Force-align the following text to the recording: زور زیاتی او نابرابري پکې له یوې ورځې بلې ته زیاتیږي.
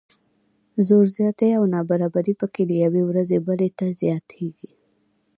زور 0.87 1.05
زیاتی 1.15 1.49
او 1.57 1.63
نابرابري 1.75 2.33
پکې 2.39 2.61
له 2.69 2.75
یوې 2.83 3.01
ورځې 3.09 3.37
بلې 3.47 3.69
ته 3.79 3.85
زیاتیږي. 4.01 4.71